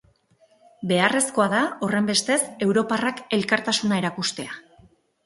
[0.91, 2.37] Beharrezkoa da, horrenbestez,
[2.69, 4.57] europarrak elkartasuna erakustea.